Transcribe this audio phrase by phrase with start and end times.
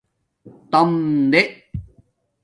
[0.71, 0.89] تَام
[1.31, 1.41] دے